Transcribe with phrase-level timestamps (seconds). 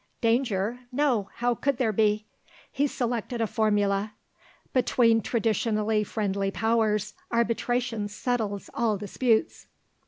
[0.19, 0.79] "Danger?
[0.91, 2.25] No how could there be?"
[2.71, 4.15] He selected a formula:
[4.73, 9.67] "Between traditionally friendly powers arbitration settles all disputes."